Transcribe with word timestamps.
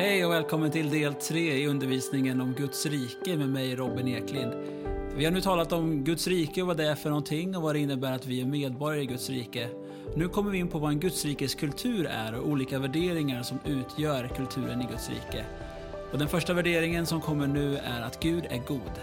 Hej 0.00 0.24
och 0.24 0.32
välkommen 0.32 0.70
till 0.70 0.90
del 0.90 1.14
3 1.14 1.40
i 1.40 1.66
undervisningen 1.66 2.40
om 2.40 2.54
Guds 2.54 2.86
rike 2.86 3.36
med 3.36 3.48
mig 3.48 3.76
Robin 3.76 4.08
Eklind. 4.08 4.52
Vi 5.16 5.24
har 5.24 5.32
nu 5.32 5.40
talat 5.40 5.72
om 5.72 6.04
Guds 6.04 6.26
rike 6.26 6.62
och 6.62 6.68
vad 6.68 6.76
det 6.76 6.86
är 6.86 6.94
för 6.94 7.08
någonting 7.08 7.56
och 7.56 7.62
vad 7.62 7.74
det 7.74 7.78
innebär 7.78 8.12
att 8.12 8.26
vi 8.26 8.40
är 8.40 8.46
medborgare 8.46 9.02
i 9.02 9.06
Guds 9.06 9.30
rike. 9.30 9.68
Nu 10.16 10.28
kommer 10.28 10.50
vi 10.50 10.58
in 10.58 10.68
på 10.68 10.78
vad 10.78 10.90
en 10.90 11.00
Guds 11.00 11.24
rikes 11.24 11.54
kultur 11.54 12.06
är 12.06 12.34
och 12.34 12.48
olika 12.48 12.78
värderingar 12.78 13.42
som 13.42 13.58
utgör 13.64 14.28
kulturen 14.36 14.82
i 14.82 14.84
Guds 14.84 15.08
rike. 15.08 15.44
Och 16.12 16.18
den 16.18 16.28
första 16.28 16.54
värderingen 16.54 17.06
som 17.06 17.20
kommer 17.20 17.46
nu 17.46 17.76
är 17.76 18.02
att 18.02 18.22
Gud 18.22 18.44
är 18.50 18.58
god. 18.68 19.00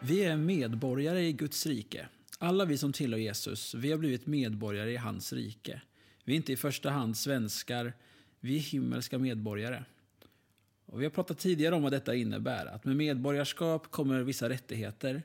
Vi 0.00 0.24
är 0.24 0.36
medborgare 0.36 1.20
i 1.20 1.32
Guds 1.32 1.66
rike. 1.66 2.06
Alla 2.38 2.64
vi 2.64 2.78
som 2.78 2.92
tillhör 2.92 3.18
Jesus, 3.18 3.74
vi 3.74 3.90
har 3.90 3.98
blivit 3.98 4.26
medborgare 4.26 4.92
i 4.92 4.96
hans 4.96 5.32
rike. 5.32 5.82
Vi 6.24 6.32
är 6.32 6.36
inte 6.36 6.52
i 6.52 6.56
första 6.56 6.90
hand 6.90 7.16
svenskar, 7.16 7.92
vi 8.40 8.56
är 8.56 8.60
himmelska 8.60 9.18
medborgare. 9.18 9.84
Och 10.86 11.00
vi 11.00 11.04
har 11.04 11.10
pratat 11.10 11.38
tidigare 11.38 11.74
om 11.74 11.82
vad 11.82 11.92
detta 11.92 12.14
innebär, 12.14 12.66
att 12.66 12.84
med 12.84 12.96
medborgarskap 12.96 13.90
kommer 13.90 14.22
vissa 14.22 14.48
rättigheter, 14.48 15.22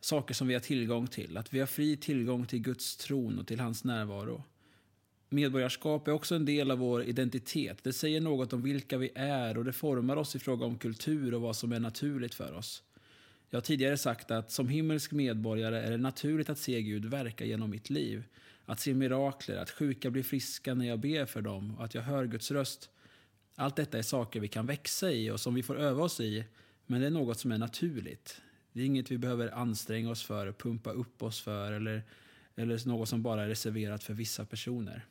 saker 0.00 0.34
som 0.34 0.48
vi 0.48 0.54
har 0.54 0.60
tillgång 0.60 1.06
till, 1.06 1.36
att 1.36 1.54
vi 1.54 1.60
har 1.60 1.66
fri 1.66 1.96
tillgång 1.96 2.46
till 2.46 2.60
Guds 2.60 2.96
tron 2.96 3.38
och 3.38 3.46
till 3.46 3.60
hans 3.60 3.84
närvaro. 3.84 4.44
Medborgarskap 5.28 6.08
är 6.08 6.12
också 6.12 6.34
en 6.34 6.44
del 6.44 6.70
av 6.70 6.78
vår 6.78 7.02
identitet. 7.02 7.84
Det 7.84 7.92
säger 7.92 8.20
något 8.20 8.52
om 8.52 8.62
vilka 8.62 8.98
vi 8.98 9.10
är 9.14 9.58
och 9.58 9.64
det 9.64 9.72
formar 9.72 10.16
oss 10.16 10.36
i 10.36 10.38
fråga 10.38 10.66
om 10.66 10.78
kultur 10.78 11.34
och 11.34 11.40
vad 11.40 11.56
som 11.56 11.72
är 11.72 11.80
naturligt 11.80 12.34
för 12.34 12.52
oss. 12.52 12.82
Jag 13.54 13.58
har 13.58 13.62
tidigare 13.62 13.96
sagt 13.96 14.30
att 14.30 14.50
som 14.50 14.68
himmelsk 14.68 15.12
medborgare 15.12 15.78
är 15.80 15.90
det 15.90 15.96
naturligt 15.96 16.50
att 16.50 16.58
se 16.58 16.82
Gud 16.82 17.04
verka 17.04 17.44
genom 17.44 17.70
mitt 17.70 17.90
liv. 17.90 18.24
Att 18.64 18.80
se 18.80 18.94
mirakler, 18.94 19.56
att 19.56 19.70
sjuka 19.70 20.10
blir 20.10 20.22
friska 20.22 20.74
när 20.74 20.86
jag 20.86 20.98
ber 20.98 21.26
för 21.26 21.42
dem 21.42 21.76
och 21.78 21.84
att 21.84 21.94
jag 21.94 22.02
hör 22.02 22.26
Guds 22.26 22.50
röst. 22.50 22.90
Allt 23.54 23.76
detta 23.76 23.98
är 23.98 24.02
saker 24.02 24.40
vi 24.40 24.48
kan 24.48 24.66
växa 24.66 25.12
i 25.12 25.30
och 25.30 25.40
som 25.40 25.54
vi 25.54 25.62
får 25.62 25.78
öva 25.78 26.04
oss 26.04 26.20
i, 26.20 26.44
men 26.86 27.00
det 27.00 27.06
är 27.06 27.10
något 27.10 27.38
som 27.38 27.52
är 27.52 27.58
naturligt. 27.58 28.40
Det 28.72 28.80
är 28.80 28.86
inget 28.86 29.10
vi 29.10 29.18
behöver 29.18 29.48
anstränga 29.50 30.10
oss 30.10 30.22
för, 30.22 30.52
pumpa 30.52 30.90
upp 30.90 31.22
oss 31.22 31.40
för 31.40 31.72
eller, 31.72 32.02
eller 32.56 32.88
något 32.88 33.08
som 33.08 33.22
bara 33.22 33.42
är 33.42 33.48
reserverat 33.48 34.04
för 34.04 34.14
vissa 34.14 34.44
personer. 34.44 35.06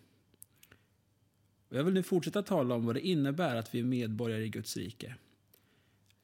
Jag 1.69 1.83
vill 1.83 1.93
nu 1.93 2.03
fortsätta 2.03 2.43
tala 2.43 2.75
om 2.75 2.85
vad 2.85 2.95
det 2.95 3.07
innebär 3.07 3.55
att 3.55 3.75
vi 3.75 3.79
är 3.79 3.83
medborgare 3.83 4.43
i 4.43 4.49
Guds 4.49 4.77
rike. 4.77 5.15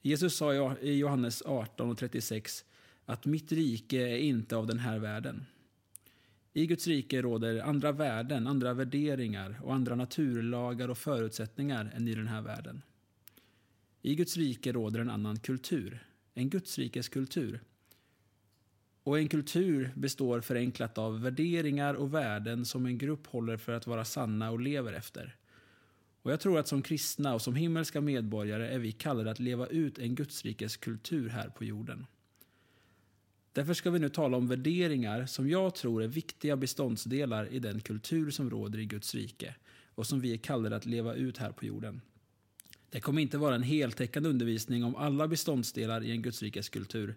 Jesus 0.02 0.36
sa 0.36 0.78
i 0.78 0.98
Johannes 0.98 1.42
18 1.46 1.90
och 1.90 1.98
36 1.98 2.66
att 3.06 3.26
mitt 3.26 3.52
rike 3.52 3.98
är 3.98 4.18
inte 4.18 4.56
av 4.56 4.68
den 4.68 4.80
här 4.80 5.00
världen. 5.00 5.46
I 6.54 6.66
Guds 6.68 6.88
rike 6.88 7.22
råder 7.22 7.62
andra 7.62 7.92
värden, 7.92 8.48
andra 8.48 8.74
värderingar 8.74 9.60
och 9.64 9.74
andra 9.74 9.96
naturlagar 9.96 10.90
och 10.90 10.98
förutsättningar 10.98 11.92
än 11.96 12.08
i 12.08 12.16
den 12.16 12.28
här 12.28 12.42
världen. 12.42 12.82
I 14.02 14.16
Guds 14.16 14.38
rike 14.38 14.72
råder 14.72 15.00
en 15.00 15.10
annan 15.10 15.40
kultur, 15.40 16.06
en 16.34 16.50
Gudsrikes 16.50 17.10
kultur. 17.10 17.62
Och 19.04 19.20
en 19.20 19.28
kultur 19.28 19.92
består 19.96 20.42
förenklat 20.42 20.98
av 20.98 21.22
värderingar 21.22 21.94
och 21.94 22.14
värden 22.14 22.66
som 22.66 22.86
en 22.86 22.98
grupp 22.98 23.28
håller 23.28 23.58
för 23.58 23.74
att 23.74 23.88
vara 23.88 24.06
sanna 24.06 24.52
och 24.52 24.60
lever 24.60 24.94
efter. 24.94 25.36
Och 26.22 26.32
jag 26.32 26.40
tror 26.40 26.60
att 26.60 26.68
som 26.68 26.82
kristna 26.82 27.34
och 27.34 27.42
som 27.42 27.56
himmelska 27.56 28.02
medborgare 28.02 28.68
är 28.68 28.80
vi 28.80 28.92
kallade 28.92 29.32
att 29.32 29.40
leva 29.40 29.68
ut 29.68 30.00
en 30.00 30.16
Gudsrikes 30.16 30.78
kultur 30.78 31.30
här 31.30 31.50
på 31.50 31.66
jorden. 31.66 32.06
Därför 33.54 33.74
ska 33.74 33.92
vi 33.92 34.00
nu 34.00 34.10
tala 34.10 34.38
om 34.38 34.48
värderingar 34.48 35.26
som 35.26 35.50
jag 35.50 35.76
tror 35.76 36.04
är 36.04 36.08
viktiga 36.08 36.56
beståndsdelar 36.56 37.54
i 37.54 37.60
den 37.60 37.82
kultur 37.82 38.32
som 38.32 38.50
råder 38.50 38.80
i 38.80 38.86
Guds 38.86 39.16
rike 39.16 39.56
och 39.96 40.08
som 40.08 40.20
vi 40.20 40.34
är 40.34 40.38
kallade 40.38 40.76
att 40.76 40.86
leva 40.86 41.14
ut 41.14 41.38
här 41.38 41.52
på 41.52 41.66
jorden. 41.66 42.02
Det 42.90 43.00
kommer 43.00 43.22
inte 43.22 43.38
vara 43.38 43.56
en 43.56 43.64
heltäckande 43.64 44.30
undervisning 44.30 44.84
om 44.84 44.96
alla 44.96 45.28
beståndsdelar 45.28 46.04
i 46.04 46.12
en 46.12 46.22
gudsrikeskultur, 46.22 47.16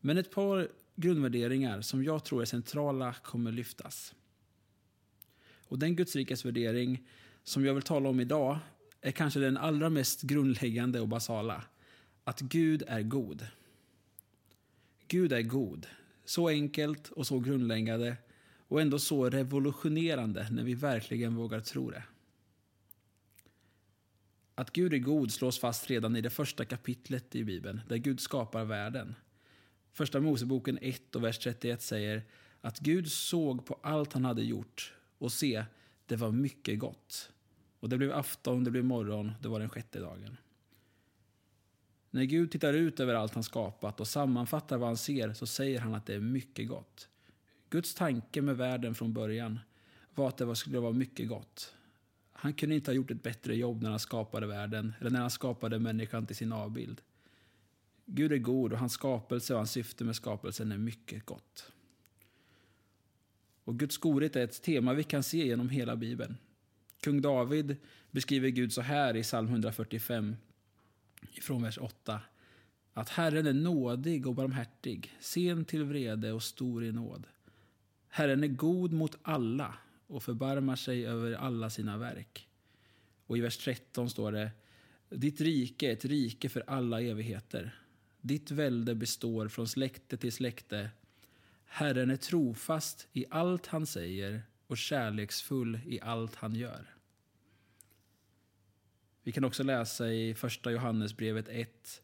men 0.00 0.18
ett 0.18 0.30
par 0.30 0.68
grundvärderingar 0.96 1.80
som 1.80 2.04
jag 2.04 2.24
tror 2.24 2.42
är 2.42 2.46
centrala 2.46 3.14
kommer 3.14 3.52
lyftas. 3.52 4.14
Och 5.64 5.78
den 5.78 5.96
Gudsrikes 5.96 6.44
värdering 6.44 7.08
som 7.50 7.64
jag 7.64 7.74
vill 7.74 7.82
tala 7.82 8.08
om 8.08 8.20
idag 8.20 8.58
är 9.00 9.10
kanske 9.10 9.40
den 9.40 9.56
allra 9.56 9.90
mest 9.90 10.22
grundläggande 10.22 11.00
och 11.00 11.08
basala. 11.08 11.64
Att 12.24 12.40
Gud 12.40 12.82
är 12.86 13.02
god. 13.02 13.46
Gud 15.08 15.32
är 15.32 15.42
god. 15.42 15.86
Så 16.24 16.48
enkelt 16.48 17.08
och 17.08 17.26
så 17.26 17.40
grundläggande 17.40 18.16
och 18.68 18.80
ändå 18.80 18.98
så 18.98 19.30
revolutionerande 19.30 20.46
när 20.50 20.62
vi 20.62 20.74
verkligen 20.74 21.34
vågar 21.34 21.60
tro 21.60 21.90
det. 21.90 22.02
Att 24.54 24.72
Gud 24.72 24.94
är 24.94 24.98
god 24.98 25.32
slås 25.32 25.58
fast 25.58 25.90
redan 25.90 26.16
i 26.16 26.20
det 26.20 26.30
första 26.30 26.64
kapitlet 26.64 27.34
i 27.34 27.44
Bibeln, 27.44 27.80
där 27.88 27.96
Gud 27.96 28.20
skapar 28.20 28.64
världen. 28.64 29.14
Första 29.92 30.20
Moseboken 30.20 30.78
1 30.82 31.16
och 31.16 31.24
vers 31.24 31.38
31 31.38 31.82
säger 31.82 32.22
att 32.60 32.78
Gud 32.78 33.10
såg 33.10 33.66
på 33.66 33.78
allt 33.82 34.12
han 34.12 34.24
hade 34.24 34.42
gjort 34.42 34.94
och 35.18 35.32
se, 35.32 35.64
det 36.06 36.16
var 36.16 36.32
mycket 36.32 36.78
gott. 36.78 37.30
Och 37.80 37.88
det 37.88 37.98
blev 37.98 38.12
afton, 38.12 38.64
det 38.64 38.70
blev 38.70 38.84
morgon, 38.84 39.32
det 39.40 39.48
var 39.48 39.60
den 39.60 39.68
sjätte 39.68 40.00
dagen. 40.00 40.36
När 42.10 42.24
Gud 42.24 42.50
tittar 42.50 42.74
ut 42.74 43.00
över 43.00 43.14
allt 43.14 43.34
han 43.34 43.42
skapat 43.42 44.00
och 44.00 44.08
sammanfattar 44.08 44.78
vad 44.78 44.88
han 44.88 44.96
ser 44.96 45.32
så 45.32 45.46
säger 45.46 45.80
han 45.80 45.94
att 45.94 46.06
det 46.06 46.14
är 46.14 46.20
mycket 46.20 46.68
gott. 46.68 47.08
Guds 47.70 47.94
tanke 47.94 48.42
med 48.42 48.56
världen 48.56 48.94
från 48.94 49.12
början 49.12 49.58
var 50.14 50.28
att 50.28 50.36
det 50.36 50.56
skulle 50.56 50.78
vara 50.78 50.92
mycket 50.92 51.28
gott. 51.28 51.74
Han 52.32 52.52
kunde 52.52 52.74
inte 52.74 52.90
ha 52.90 52.96
gjort 52.96 53.10
ett 53.10 53.22
bättre 53.22 53.56
jobb 53.56 53.82
när 53.82 53.90
han 53.90 53.98
skapade 53.98 54.46
världen 54.46 54.92
eller 55.00 55.10
när 55.10 55.20
han 55.20 55.30
skapade 55.30 55.78
människan 55.78 56.26
till 56.26 56.36
sin 56.36 56.52
avbild. 56.52 57.00
Gud 58.06 58.32
är 58.32 58.38
god 58.38 58.72
och 58.72 58.78
hans 58.78 58.92
skapelse 58.92 59.52
och 59.52 59.58
hans 59.58 59.70
syfte 59.70 60.04
med 60.04 60.16
skapelsen 60.16 60.72
är 60.72 60.78
mycket 60.78 61.26
gott. 61.26 61.72
Och 63.64 63.78
Guds 63.78 63.98
godhet 63.98 64.36
är 64.36 64.44
ett 64.44 64.62
tema 64.62 64.94
vi 64.94 65.04
kan 65.04 65.22
se 65.22 65.46
genom 65.46 65.68
hela 65.68 65.96
Bibeln. 65.96 66.36
Kung 67.00 67.20
David 67.20 67.76
beskriver 68.10 68.48
Gud 68.48 68.72
så 68.72 68.80
här 68.80 69.16
i 69.16 69.22
psalm 69.22 69.48
145, 69.48 70.36
från 71.40 71.62
vers 71.62 71.78
8. 71.78 72.20
Att 72.92 73.08
Herren 73.08 73.46
är 73.46 73.52
nådig 73.52 74.26
och 74.26 74.34
barmhärtig, 74.34 75.16
sen 75.20 75.64
till 75.64 75.84
vrede 75.84 76.32
och 76.32 76.42
stor 76.42 76.84
i 76.84 76.92
nåd. 76.92 77.26
Herren 78.08 78.44
är 78.44 78.48
god 78.48 78.92
mot 78.92 79.18
alla 79.22 79.74
och 80.06 80.22
förbarmar 80.22 80.76
sig 80.76 81.06
över 81.06 81.32
alla 81.32 81.70
sina 81.70 81.98
verk. 81.98 82.48
Och 83.26 83.38
i 83.38 83.40
vers 83.40 83.58
13 83.58 84.10
står 84.10 84.32
det 84.32 84.50
Ditt 85.08 85.40
rike 85.40 85.88
är 85.88 85.92
ett 85.92 86.04
rike 86.04 86.48
för 86.48 86.64
alla 86.66 87.00
evigheter. 87.00 87.74
Ditt 88.20 88.50
välde 88.50 88.94
består 88.94 89.48
från 89.48 89.68
släkte 89.68 90.16
till 90.16 90.32
släkte. 90.32 90.90
Herren 91.64 92.10
är 92.10 92.16
trofast 92.16 93.08
i 93.12 93.24
allt 93.30 93.66
han 93.66 93.86
säger 93.86 94.42
och 94.70 94.78
kärleksfull 94.78 95.80
i 95.86 96.00
allt 96.00 96.34
han 96.34 96.54
gör. 96.54 96.94
Vi 99.22 99.32
kan 99.32 99.44
också 99.44 99.62
läsa 99.62 100.08
i 100.12 100.34
första 100.34 100.70
Johannesbrevet 100.70 101.48
1 101.48 102.02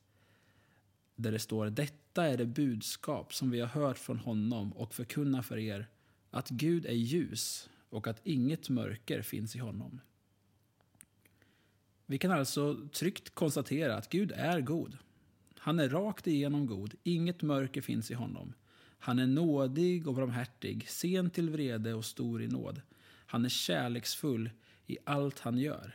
där 1.15 1.33
det 1.33 1.39
står 1.39 1.71
Detta 1.71 2.27
är 2.27 2.37
det 2.37 2.47
budskap 2.47 3.35
som 3.35 3.51
vi 3.51 3.61
har 3.61 3.69
hört 3.69 3.99
från 3.99 4.19
honom 4.19 4.73
och 4.73 4.95
förkunnar 4.95 5.43
för 5.43 5.59
er 5.59 5.89
att 6.31 6.49
Gud 6.49 6.87
är 6.87 6.93
ljus 6.93 7.71
och 7.91 8.07
att 8.07 8.21
inget 8.27 8.69
mörker 8.69 9.23
finns 9.23 9.57
i 9.57 9.59
honom. 9.59 10.01
Vi 12.07 12.19
kan 12.19 12.31
alltså 12.31 12.89
tryggt 12.93 13.35
konstatera 13.35 13.97
att 13.97 14.11
Gud 14.11 14.33
är 14.33 14.61
god. 14.61 14.99
Han 15.59 15.79
är 15.79 15.89
rakt 15.89 16.27
igenom 16.27 16.67
god, 16.67 16.95
inget 17.03 17.43
mörker 17.43 17.81
finns 17.81 18.11
i 18.11 18.15
honom. 18.15 18.55
Han 18.99 19.19
är 19.19 19.27
nådig 19.27 20.09
och 20.09 20.15
barmhärtig, 20.15 20.89
sen 20.89 21.31
till 21.31 21.51
vrede 21.51 21.95
och 21.95 22.05
stor 22.05 22.43
i 22.43 22.49
nåd. 22.49 22.81
Han 23.27 23.45
är 23.45 23.49
kärleksfull 23.49 24.51
i 24.87 24.99
allt 25.05 25.39
han 25.39 25.59
gör. 25.59 25.95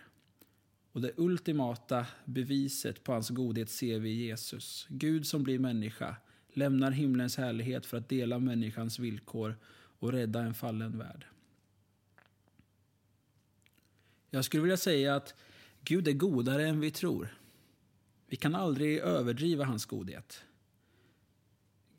Och 0.91 1.01
det 1.01 1.11
ultimata 1.17 2.05
beviset 2.25 3.03
på 3.03 3.13
hans 3.13 3.29
godhet 3.29 3.69
ser 3.69 3.99
vi 3.99 4.09
i 4.09 4.25
Jesus. 4.25 4.87
Gud 4.89 5.27
som 5.27 5.43
blir 5.43 5.59
människa, 5.59 6.15
lämnar 6.53 6.91
himlens 6.91 7.37
härlighet 7.37 7.85
för 7.85 7.97
att 7.97 8.09
dela 8.09 8.39
människans 8.39 8.99
villkor 8.99 9.57
och 9.99 10.11
rädda 10.11 10.41
en 10.41 10.53
fallen 10.53 10.97
värld. 10.97 11.25
Jag 14.29 14.45
skulle 14.45 14.63
vilja 14.63 14.77
säga 14.77 15.15
att 15.15 15.35
Gud 15.83 16.07
är 16.07 16.13
godare 16.13 16.67
än 16.67 16.79
vi 16.79 16.91
tror. 16.91 17.37
Vi 18.27 18.35
kan 18.35 18.55
aldrig 18.55 18.97
överdriva 18.97 19.65
hans 19.65 19.85
godhet. 19.85 20.43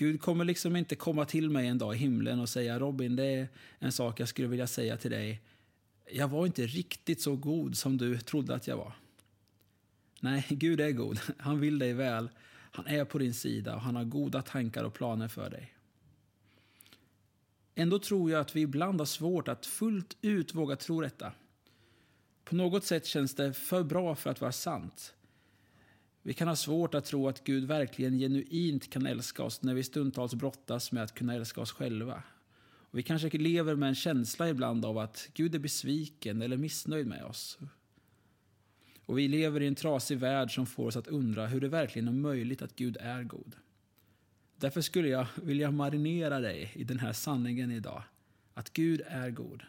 Gud 0.02 0.20
kommer 0.20 0.44
liksom 0.44 0.76
inte 0.76 0.96
komma 0.96 1.24
till 1.24 1.50
mig 1.50 1.66
en 1.66 1.78
dag 1.78 1.94
i 1.94 1.98
himlen 1.98 2.40
och 2.40 2.48
säga 2.48 2.78
Robin, 2.78 3.16
det 3.16 3.24
är 3.24 3.48
en 3.78 3.92
sak 3.92 4.20
jag 4.20 4.28
skulle 4.28 4.48
vilja 4.48 4.66
säga 4.66 4.96
till 4.96 5.10
dig. 5.10 5.42
Jag 6.10 6.28
var 6.28 6.46
inte 6.46 6.66
riktigt 6.66 7.20
så 7.20 7.36
god 7.36 7.76
som 7.76 7.96
du 7.96 8.18
trodde 8.18 8.54
att 8.54 8.66
jag 8.66 8.76
var. 8.76 8.92
Nej, 10.20 10.46
Gud 10.48 10.80
är 10.80 10.90
god. 10.90 11.20
Han 11.38 11.60
vill 11.60 11.78
dig 11.78 11.92
väl. 11.92 12.28
Han 12.50 12.86
är 12.86 13.04
på 13.04 13.18
din 13.18 13.34
sida 13.34 13.74
och 13.74 13.80
han 13.80 13.96
har 13.96 14.04
goda 14.04 14.42
tankar 14.42 14.84
och 14.84 14.94
planer 14.94 15.28
för 15.28 15.50
dig. 15.50 15.74
Ändå 17.74 17.98
tror 17.98 18.30
jag 18.30 18.40
att 18.40 18.56
vi 18.56 18.60
ibland 18.60 19.00
har 19.00 19.06
svårt 19.06 19.48
att 19.48 19.66
fullt 19.66 20.16
ut 20.20 20.54
våga 20.54 20.76
tro 20.76 21.00
detta. 21.00 21.32
På 22.44 22.54
något 22.54 22.84
sätt 22.84 23.06
känns 23.06 23.34
det 23.34 23.52
för 23.52 23.82
bra 23.82 24.14
för 24.14 24.30
att 24.30 24.40
vara 24.40 24.52
sant. 24.52 25.14
Vi 26.22 26.32
kan 26.32 26.48
ha 26.48 26.56
svårt 26.56 26.94
att 26.94 27.04
tro 27.04 27.28
att 27.28 27.44
Gud 27.44 27.64
verkligen 27.64 28.18
genuint 28.18 28.90
kan 28.90 29.06
älska 29.06 29.42
oss 29.42 29.62
när 29.62 29.74
vi 29.74 29.82
stundtals 29.82 30.34
brottas 30.34 30.92
med 30.92 31.02
att 31.02 31.14
kunna 31.14 31.34
älska 31.34 31.60
oss 31.60 31.72
själva. 31.72 32.22
Och 32.92 32.98
vi 32.98 33.02
kanske 33.02 33.38
lever 33.38 33.74
med 33.74 33.88
en 33.88 33.94
känsla 33.94 34.48
ibland 34.48 34.84
av 34.84 34.98
att 34.98 35.28
Gud 35.34 35.54
är 35.54 35.58
besviken 35.58 36.42
eller 36.42 36.56
missnöjd 36.56 37.06
med 37.06 37.24
oss. 37.24 37.58
Och 39.06 39.18
vi 39.18 39.28
lever 39.28 39.60
i 39.60 39.66
en 39.66 39.74
trasig 39.74 40.18
värld 40.18 40.54
som 40.54 40.66
får 40.66 40.86
oss 40.86 40.96
att 40.96 41.06
undra 41.06 41.46
hur 41.46 41.60
det 41.60 41.68
verkligen 41.68 42.08
är 42.08 42.12
möjligt 42.12 42.62
att 42.62 42.76
Gud 42.76 42.96
är 43.00 43.22
god. 43.22 43.56
Därför 44.56 44.80
skulle 44.80 45.08
jag 45.08 45.26
vilja 45.34 45.70
marinera 45.70 46.40
dig 46.40 46.72
i 46.74 46.84
den 46.84 46.98
här 46.98 47.12
sanningen 47.12 47.70
idag. 47.70 48.02
Att 48.54 48.72
Gud 48.72 49.02
är 49.06 49.30
god. 49.30 49.62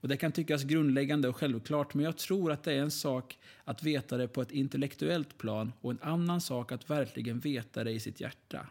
Och 0.00 0.08
Det 0.08 0.16
kan 0.16 0.32
tyckas 0.32 0.64
grundläggande 0.64 1.28
och 1.28 1.36
självklart, 1.36 1.94
men 1.94 2.04
jag 2.04 2.16
tror 2.16 2.52
att 2.52 2.62
det 2.62 2.72
är 2.72 2.80
en 2.80 2.90
sak 2.90 3.38
att 3.64 3.82
veta 3.82 4.16
det 4.16 4.28
på 4.28 4.42
ett 4.42 4.50
intellektuellt 4.50 5.38
plan 5.38 5.72
och 5.80 5.90
en 5.90 5.98
annan 6.02 6.40
sak 6.40 6.72
att 6.72 6.90
verkligen 6.90 7.40
veta 7.40 7.84
det 7.84 7.90
i 7.90 8.00
sitt 8.00 8.20
hjärta. 8.20 8.66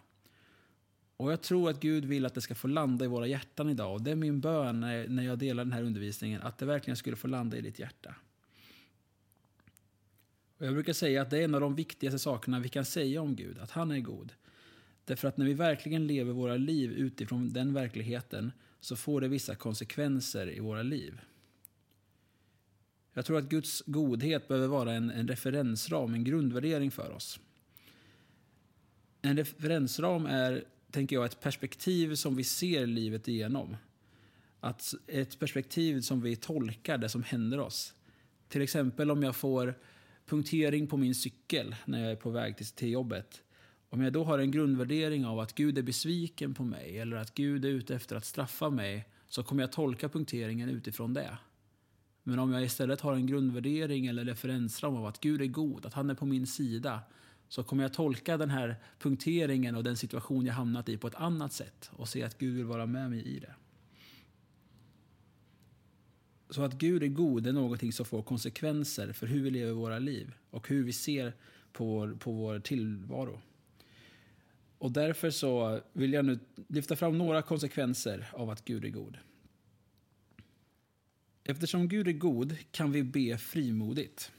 Och 1.17 1.31
Jag 1.31 1.41
tror 1.41 1.69
att 1.69 1.79
Gud 1.79 2.05
vill 2.05 2.25
att 2.25 2.33
det 2.33 2.41
ska 2.41 2.55
få 2.55 2.67
landa 2.67 3.05
i 3.05 3.07
våra 3.07 3.27
hjärtan 3.27 3.69
idag. 3.69 3.93
Och 3.93 4.01
Det 4.01 4.11
är 4.11 4.15
min 4.15 4.39
bön 4.39 4.79
när 5.07 5.23
jag 5.23 5.39
delar 5.39 5.63
den 5.63 5.73
här 5.73 5.83
undervisningen, 5.83 6.41
att 6.41 6.57
det 6.57 6.65
verkligen 6.65 6.97
skulle 6.97 7.15
få 7.15 7.27
landa 7.27 7.57
i 7.57 7.61
ditt 7.61 7.79
hjärta. 7.79 8.15
Och 10.57 10.65
jag 10.65 10.73
brukar 10.73 10.93
säga 10.93 11.21
att 11.21 11.29
det 11.29 11.37
är 11.37 11.43
en 11.43 11.55
av 11.55 11.61
de 11.61 11.75
viktigaste 11.75 12.19
sakerna 12.19 12.59
vi 12.59 12.69
kan 12.69 12.85
säga 12.85 13.21
om 13.21 13.35
Gud, 13.35 13.59
att 13.59 13.71
han 13.71 13.91
är 13.91 13.99
god. 13.99 14.31
Därför 15.05 15.27
att 15.27 15.37
när 15.37 15.45
vi 15.45 15.53
verkligen 15.53 16.07
lever 16.07 16.33
våra 16.33 16.57
liv 16.57 16.91
utifrån 16.91 17.53
den 17.53 17.73
verkligheten 17.73 18.51
så 18.85 18.95
får 18.95 19.21
det 19.21 19.27
vissa 19.27 19.55
konsekvenser 19.55 20.49
i 20.49 20.59
våra 20.59 20.83
liv. 20.83 21.21
Jag 23.13 23.25
tror 23.25 23.37
att 23.37 23.49
Guds 23.49 23.83
godhet 23.85 24.47
behöver 24.47 24.67
vara 24.67 24.93
en, 24.93 25.09
en 25.11 25.27
referensram, 25.27 26.13
en 26.13 26.23
grundvärdering 26.23 26.91
för 26.91 27.11
oss. 27.11 27.39
En 29.21 29.37
referensram 29.37 30.25
är, 30.25 30.63
tänker 30.91 31.15
jag, 31.15 31.25
ett 31.25 31.41
perspektiv 31.41 32.15
som 32.15 32.35
vi 32.35 32.43
ser 32.43 32.85
livet 32.85 33.27
igenom. 33.27 33.77
Att 34.59 34.93
ett 35.07 35.39
perspektiv 35.39 36.01
som 36.01 36.21
vi 36.21 36.35
tolkar 36.35 36.97
det 36.97 37.09
som 37.09 37.23
händer 37.23 37.59
oss. 37.59 37.93
Till 38.47 38.61
exempel 38.61 39.11
om 39.11 39.23
jag 39.23 39.35
får 39.35 39.79
punktering 40.25 40.87
på 40.87 40.97
min 40.97 41.15
cykel 41.15 41.75
när 41.85 42.01
jag 42.01 42.11
är 42.11 42.15
på 42.15 42.29
väg 42.29 42.57
till, 42.57 42.67
till 42.67 42.91
jobbet 42.91 43.41
om 43.95 44.01
jag 44.01 44.13
då 44.13 44.23
har 44.23 44.39
en 44.39 44.51
grundvärdering 44.51 45.25
av 45.25 45.39
att 45.39 45.55
Gud 45.55 45.77
är 45.77 45.81
besviken 45.81 46.53
på 46.53 46.63
mig 46.63 46.99
eller 46.99 47.17
att 47.17 47.33
Gud 47.33 47.65
är 47.65 47.69
ute 47.69 47.95
efter 47.95 48.15
att 48.15 48.25
straffa 48.25 48.69
mig 48.69 49.07
så 49.27 49.43
kommer 49.43 49.63
jag 49.63 49.71
tolka 49.71 50.09
punkteringen 50.09 50.69
utifrån 50.69 51.13
det. 51.13 51.37
Men 52.23 52.39
om 52.39 52.51
jag 52.51 52.63
istället 52.63 53.01
har 53.01 53.13
en 53.13 53.27
grundvärdering 53.27 54.05
eller 54.05 54.25
referensram 54.25 54.95
av 54.95 55.05
att 55.05 55.19
Gud 55.19 55.41
är 55.41 55.45
god, 55.45 55.85
att 55.85 55.93
han 55.93 56.09
är 56.09 56.13
på 56.13 56.25
min 56.25 56.47
sida, 56.47 56.99
så 57.49 57.63
kommer 57.63 57.83
jag 57.83 57.93
tolka 57.93 58.37
den 58.37 58.49
här 58.49 58.75
punkteringen 58.99 59.75
och 59.75 59.83
den 59.83 59.97
situation 59.97 60.45
jag 60.45 60.53
hamnat 60.53 60.89
i 60.89 60.97
på 60.97 61.07
ett 61.07 61.15
annat 61.15 61.53
sätt 61.53 61.91
och 61.93 62.09
se 62.09 62.23
att 62.23 62.37
Gud 62.37 62.55
vill 62.55 62.65
vara 62.65 62.85
med 62.85 63.09
mig 63.09 63.23
i 63.25 63.39
det. 63.39 63.55
Så 66.49 66.63
att 66.63 66.73
Gud 66.73 67.03
är 67.03 67.07
god 67.07 67.47
är 67.47 67.53
någonting 67.53 67.93
som 67.93 68.05
får 68.05 68.21
konsekvenser 68.21 69.13
för 69.13 69.27
hur 69.27 69.43
vi 69.43 69.49
lever 69.49 69.73
våra 69.73 69.99
liv 69.99 70.33
och 70.49 70.67
hur 70.69 70.83
vi 70.83 70.93
ser 70.93 71.33
på 71.73 71.85
vår, 71.85 72.15
på 72.19 72.31
vår 72.31 72.59
tillvaro. 72.59 73.41
Och 74.77 74.91
därför 74.91 75.29
så 75.29 75.81
vill 75.93 76.13
jag 76.13 76.25
nu 76.25 76.39
lyfta 76.67 76.95
fram 76.95 77.17
några 77.17 77.41
konsekvenser 77.41 78.27
av 78.33 78.49
att 78.49 78.65
Gud 78.65 78.85
är 78.85 78.89
god. 78.89 79.17
Eftersom 81.43 81.87
Gud 81.87 82.07
är 82.07 82.11
god 82.11 82.55
kan 82.71 82.91
vi 82.91 83.03
be 83.03 83.37
frimodigt. 83.37 84.31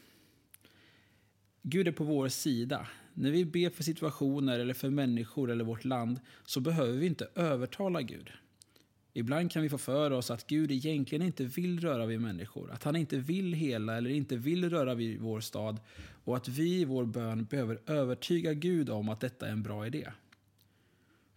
Gud 1.63 1.89
är 1.89 1.93
på 1.93 2.05
vår 2.05 2.29
sida. 2.29 2.87
När 3.15 3.31
vi 3.31 3.45
ber 3.45 3.71
för 3.71 3.83
situationer 3.83 4.59
eller 4.59 4.75
för 4.75 4.91
människor 4.91 5.51
eller 5.51 5.65
vårt 5.65 5.85
land 5.85 6.21
så 6.45 6.61
behöver 6.61 6.93
vi 6.93 7.07
inte 7.07 7.29
övertala 7.35 8.03
Gud. 8.03 8.31
Ibland 9.13 9.51
kan 9.51 9.63
vi 9.63 9.69
få 9.69 9.79
för 9.79 10.11
oss 10.11 10.31
att 10.31 10.47
Gud 10.47 10.71
egentligen 10.73 11.27
inte 11.27 11.45
vill 11.45 11.81
röra 11.81 12.07
vid 12.07 12.21
människor, 12.21 12.71
att 12.71 12.85
han 12.85 12.97
inte 12.97 13.17
vill 13.17 13.53
hela 13.53 13.97
eller 13.97 14.11
inte 14.11 14.37
vill 14.37 14.71
röra 14.71 14.95
vid 14.95 15.21
vår 15.21 15.41
stad 15.41 15.81
och 16.25 16.37
att 16.37 16.49
vi 16.49 16.81
i 16.81 16.85
vår 16.85 17.05
bön 17.05 17.45
behöver 17.45 17.81
övertyga 17.87 18.55
Gud 18.55 18.91
om 18.91 19.09
att 19.09 19.21
detta 19.21 19.47
är 19.49 19.53
en 19.53 19.63
bra 19.63 19.87
idé. 19.87 20.09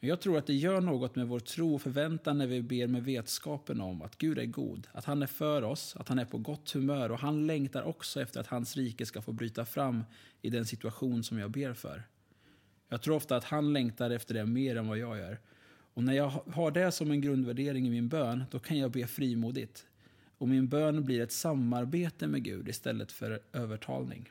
Jag 0.01 0.21
tror 0.21 0.37
att 0.37 0.47
det 0.47 0.53
gör 0.53 0.81
något 0.81 1.15
med 1.15 1.27
vår 1.27 1.39
tro 1.39 1.75
och 1.75 1.81
förväntan 1.81 2.37
när 2.37 2.47
vi 2.47 2.61
ber 2.61 2.87
med 2.87 3.03
vetskapen 3.03 3.81
om 3.81 4.01
att 4.01 4.17
Gud 4.17 4.37
är 4.37 4.45
god, 4.45 4.87
att 4.91 5.05
han 5.05 5.21
är 5.21 5.27
för 5.27 5.61
oss, 5.61 5.95
att 5.99 6.07
han 6.07 6.19
är 6.19 6.25
på 6.25 6.37
gott 6.37 6.71
humör 6.71 7.11
och 7.11 7.19
han 7.19 7.47
längtar 7.47 7.83
också 7.83 8.21
efter 8.21 8.39
att 8.39 8.47
hans 8.47 8.77
rike 8.77 9.05
ska 9.05 9.21
få 9.21 9.31
bryta 9.31 9.65
fram 9.65 10.03
i 10.41 10.49
den 10.49 10.65
situation 10.65 11.23
som 11.23 11.39
jag 11.39 11.51
ber 11.51 11.73
för. 11.73 12.03
Jag 12.89 13.01
tror 13.01 13.15
ofta 13.15 13.35
att 13.35 13.43
han 13.43 13.73
längtar 13.73 14.09
efter 14.09 14.33
det 14.33 14.45
mer 14.45 14.75
än 14.75 14.87
vad 14.87 14.97
jag 14.97 15.17
gör. 15.17 15.39
Och 15.93 16.03
när 16.03 16.13
jag 16.13 16.29
har 16.29 16.71
det 16.71 16.91
som 16.91 17.11
en 17.11 17.21
grundvärdering 17.21 17.87
i 17.87 17.89
min 17.89 18.09
bön, 18.09 18.43
då 18.51 18.59
kan 18.59 18.77
jag 18.77 18.91
be 18.91 19.07
frimodigt. 19.07 19.85
Och 20.37 20.47
min 20.47 20.67
bön 20.67 21.03
blir 21.05 21.21
ett 21.21 21.31
samarbete 21.31 22.27
med 22.27 22.43
Gud 22.43 22.69
istället 22.69 23.11
för 23.11 23.41
övertalning. 23.53 24.29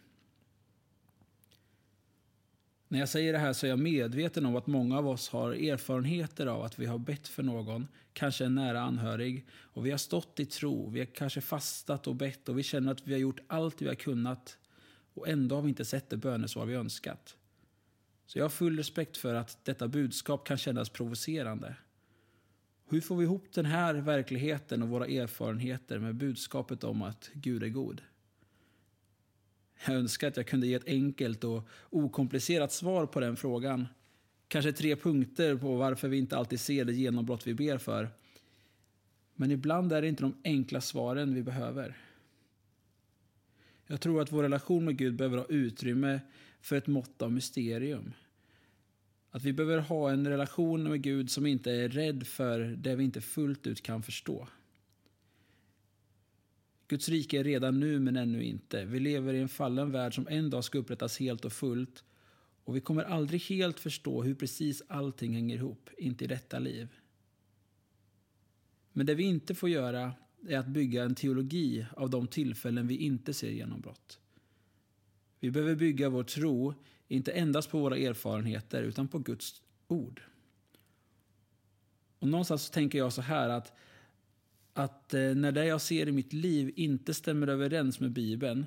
När 2.88 2.98
jag 2.98 3.08
säger 3.08 3.32
det 3.32 3.38
här 3.38 3.52
så 3.52 3.66
är 3.66 3.70
jag 3.70 3.78
medveten 3.78 4.46
om 4.46 4.56
att 4.56 4.66
många 4.66 4.98
av 4.98 5.08
oss 5.08 5.28
har 5.28 5.52
erfarenheter 5.52 6.46
av 6.46 6.62
att 6.62 6.78
vi 6.78 6.86
har 6.86 6.98
bett 6.98 7.28
för 7.28 7.42
någon, 7.42 7.88
kanske 8.12 8.44
en 8.44 8.54
nära 8.54 8.80
anhörig, 8.80 9.46
och 9.50 9.86
vi 9.86 9.90
har 9.90 9.98
stått 9.98 10.40
i 10.40 10.46
tro, 10.46 10.90
vi 10.90 10.98
har 10.98 11.06
kanske 11.06 11.40
fastat 11.40 12.06
och 12.06 12.14
bett 12.14 12.48
och 12.48 12.58
vi 12.58 12.62
känner 12.62 12.92
att 12.92 13.06
vi 13.06 13.12
har 13.12 13.20
gjort 13.20 13.40
allt 13.46 13.82
vi 13.82 13.88
har 13.88 13.94
kunnat 13.94 14.58
och 15.14 15.28
ändå 15.28 15.54
har 15.54 15.62
vi 15.62 15.68
inte 15.68 15.84
sett 15.84 16.10
det 16.10 16.16
bönesvar 16.16 16.66
vi 16.66 16.74
önskat. 16.74 17.36
Så 18.26 18.38
jag 18.38 18.44
har 18.44 18.50
full 18.50 18.76
respekt 18.76 19.16
för 19.16 19.34
att 19.34 19.64
detta 19.64 19.88
budskap 19.88 20.46
kan 20.46 20.56
kännas 20.56 20.88
provocerande. 20.88 21.74
Hur 22.88 23.00
får 23.00 23.16
vi 23.16 23.24
ihop 23.24 23.52
den 23.52 23.66
här 23.66 23.94
verkligheten 23.94 24.82
och 24.82 24.88
våra 24.88 25.06
erfarenheter 25.06 25.98
med 25.98 26.14
budskapet 26.14 26.84
om 26.84 27.02
att 27.02 27.30
Gud 27.34 27.62
är 27.62 27.68
god? 27.68 28.02
Jag 29.86 29.96
önskar 29.96 30.28
att 30.28 30.36
jag 30.36 30.46
kunde 30.46 30.66
ge 30.66 30.74
ett 30.74 30.88
enkelt 30.88 31.44
och 31.44 31.68
okomplicerat 31.90 32.72
svar 32.72 33.06
på 33.06 33.20
den 33.20 33.36
frågan. 33.36 33.88
Kanske 34.48 34.72
tre 34.72 34.96
punkter 34.96 35.56
på 35.56 35.76
varför 35.76 36.08
vi 36.08 36.18
inte 36.18 36.36
alltid 36.36 36.60
ser 36.60 36.84
det 36.84 36.92
genombrott 36.92 37.46
vi 37.46 37.54
ber 37.54 37.78
för. 37.78 38.08
Men 39.34 39.50
ibland 39.50 39.92
är 39.92 40.02
det 40.02 40.08
inte 40.08 40.22
de 40.22 40.34
enkla 40.44 40.80
svaren 40.80 41.34
vi 41.34 41.42
behöver. 41.42 41.96
Jag 43.86 44.00
tror 44.00 44.22
att 44.22 44.32
vår 44.32 44.42
relation 44.42 44.84
med 44.84 44.96
Gud 44.96 45.16
behöver 45.16 45.38
ha 45.38 45.46
utrymme 45.46 46.20
för 46.60 46.76
ett 46.76 46.86
mått 46.86 47.22
av 47.22 47.32
mysterium. 47.32 48.12
Att 49.30 49.44
vi 49.44 49.52
behöver 49.52 49.78
ha 49.78 50.10
en 50.10 50.28
relation 50.28 50.82
med 50.82 51.02
Gud 51.02 51.30
som 51.30 51.46
inte 51.46 51.72
är 51.72 51.88
rädd 51.88 52.26
för 52.26 52.60
det 52.60 52.96
vi 52.96 53.04
inte 53.04 53.20
fullt 53.20 53.66
ut 53.66 53.82
kan 53.82 54.02
förstå. 54.02 54.48
Guds 56.88 57.08
rike 57.08 57.38
är 57.38 57.44
redan 57.44 57.80
nu 57.80 58.00
men 58.00 58.16
ännu 58.16 58.44
inte. 58.44 58.84
Vi 58.84 59.00
lever 59.00 59.34
i 59.34 59.40
en 59.40 59.48
fallen 59.48 59.92
värld 59.92 60.14
som 60.14 60.28
en 60.28 60.50
dag 60.50 60.64
ska 60.64 60.78
upprättas 60.78 61.18
helt 61.18 61.44
och 61.44 61.52
fullt. 61.52 62.04
Och 62.64 62.76
vi 62.76 62.80
kommer 62.80 63.04
aldrig 63.04 63.42
helt 63.42 63.80
förstå 63.80 64.22
hur 64.22 64.34
precis 64.34 64.82
allting 64.88 65.34
hänger 65.34 65.56
ihop, 65.56 65.90
inte 65.98 66.24
i 66.24 66.26
detta 66.26 66.58
liv. 66.58 66.88
Men 68.92 69.06
det 69.06 69.14
vi 69.14 69.22
inte 69.22 69.54
får 69.54 69.68
göra 69.68 70.12
är 70.48 70.58
att 70.58 70.66
bygga 70.66 71.04
en 71.04 71.14
teologi 71.14 71.86
av 71.96 72.10
de 72.10 72.26
tillfällen 72.26 72.86
vi 72.86 72.96
inte 72.96 73.34
ser 73.34 73.50
genombrott. 73.50 74.18
Vi 75.40 75.50
behöver 75.50 75.74
bygga 75.74 76.08
vår 76.08 76.24
tro, 76.24 76.74
inte 77.08 77.32
endast 77.32 77.70
på 77.70 77.78
våra 77.78 77.96
erfarenheter, 77.96 78.82
utan 78.82 79.08
på 79.08 79.18
Guds 79.18 79.62
ord. 79.88 80.22
Och 82.18 82.28
någonstans 82.28 82.70
tänker 82.70 82.98
jag 82.98 83.12
så 83.12 83.22
här 83.22 83.48
att 83.48 83.72
att 84.78 85.14
eh, 85.14 85.20
när 85.20 85.52
det 85.52 85.64
jag 85.66 85.80
ser 85.80 86.08
i 86.08 86.12
mitt 86.12 86.32
liv 86.32 86.72
inte 86.76 87.14
stämmer 87.14 87.46
överens 87.46 88.00
med 88.00 88.10
Bibeln 88.10 88.66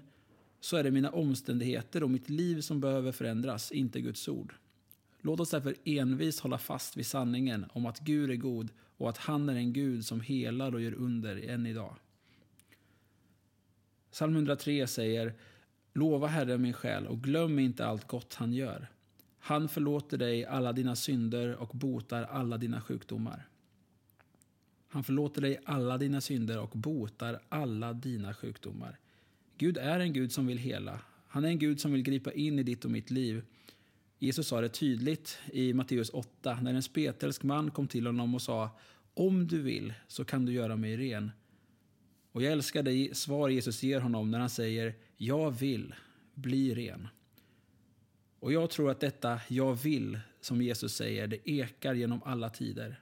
så 0.59 0.77
är 0.77 0.83
det 0.83 0.91
mina 0.91 1.09
omständigheter 1.09 2.03
och 2.03 2.09
mitt 2.09 2.29
liv 2.29 2.61
som 2.61 2.81
behöver 2.81 3.11
förändras, 3.11 3.71
inte 3.71 4.01
Guds 4.01 4.27
ord. 4.27 4.53
Låt 5.21 5.39
oss 5.39 5.49
därför 5.49 5.75
envis 5.85 6.39
hålla 6.39 6.57
fast 6.57 6.97
vid 6.97 7.05
sanningen 7.05 7.65
om 7.73 7.85
att 7.85 7.99
Gud 7.99 8.31
är 8.31 8.35
god 8.35 8.69
och 8.97 9.09
att 9.09 9.17
han 9.17 9.49
är 9.49 9.55
en 9.55 9.73
Gud 9.73 10.05
som 10.05 10.21
helar 10.21 10.75
och 10.75 10.81
gör 10.81 10.93
under 10.93 11.49
än 11.49 11.65
idag. 11.65 11.95
Psalm 14.11 14.35
103 14.35 14.87
säger 14.87 15.33
Lova 15.93 16.27
Herren 16.27 16.61
min 16.61 16.73
själ 16.73 17.07
och 17.07 17.21
glöm 17.21 17.59
inte 17.59 17.85
allt 17.85 18.07
gott 18.07 18.33
han 18.33 18.53
gör. 18.53 18.87
Han 19.39 19.69
förlåter 19.69 20.17
dig 20.17 20.45
alla 20.45 20.73
dina 20.73 20.95
synder 20.95 21.55
och 21.55 21.69
botar 21.77 22.23
alla 22.23 22.57
dina 22.57 22.81
sjukdomar. 22.81 23.47
Han 24.91 25.03
förlåter 25.03 25.41
dig 25.41 25.60
alla 25.65 25.98
dina 25.98 26.21
synder 26.21 26.60
och 26.60 26.69
botar 26.69 27.39
alla 27.50 27.93
dina 27.93 28.33
sjukdomar. 28.33 29.00
Gud 29.57 29.77
är 29.77 30.00
en 30.00 30.13
Gud 30.13 30.31
som 30.31 30.48
vill 30.48 30.57
hela. 30.57 31.00
Han 31.27 31.45
är 31.45 31.48
en 31.48 31.60
Gud 31.60 31.79
som 31.79 31.91
vill 31.91 32.01
gripa 32.01 32.31
in 32.31 32.60
i 32.60 32.63
ditt 32.63 32.86
och 32.86 32.91
mitt 32.91 33.12
liv. 33.12 33.43
Jesus 34.19 34.48
sa 34.48 34.62
det 34.62 34.69
tydligt 34.69 35.39
i 35.51 35.74
Matteus 35.74 36.10
8 36.10 36.60
när 36.62 36.74
en 36.74 36.83
spetälsk 36.83 37.43
man 37.43 37.71
kom 37.71 37.88
till 37.88 38.05
honom 38.05 38.36
och 38.36 38.41
sa 38.41 38.69
Om 39.13 39.48
du 39.48 39.62
vill 39.62 39.93
så 40.07 40.25
kan 40.25 40.45
du 40.45 40.53
göra 40.53 40.75
mig 40.75 40.98
ren. 40.98 41.31
Och 42.31 42.43
jag 42.43 42.51
älskar 42.51 42.83
det 42.83 43.17
svar 43.17 43.50
Jesus 43.50 43.83
ger 43.83 44.00
honom 44.00 44.31
när 44.31 44.39
han 44.39 44.50
säger 44.50 44.95
Jag 45.17 45.51
vill 45.51 45.95
bli 46.33 46.75
ren. 46.75 47.07
Och 48.39 48.53
jag 48.53 48.69
tror 48.69 48.91
att 48.91 49.00
detta 49.00 49.39
jag 49.48 49.74
vill 49.74 50.19
som 50.41 50.62
Jesus 50.62 50.95
säger, 50.95 51.27
det 51.27 51.50
ekar 51.50 51.93
genom 51.93 52.21
alla 52.24 52.50
tider. 52.50 53.00